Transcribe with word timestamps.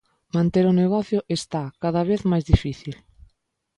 Manter 0.35 0.65
o 0.71 0.77
negocio 0.81 1.19
está 1.37 1.63
cada 1.83 2.01
vez 2.09 2.21
máis 2.31 2.43
difícil. 2.51 2.95